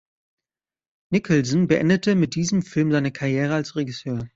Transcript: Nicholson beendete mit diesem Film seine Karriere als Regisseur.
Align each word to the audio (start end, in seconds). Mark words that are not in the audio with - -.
Nicholson 1.11 1.67
beendete 1.67 2.15
mit 2.15 2.33
diesem 2.33 2.63
Film 2.63 2.91
seine 2.91 3.11
Karriere 3.11 3.53
als 3.53 3.75
Regisseur. 3.75 4.27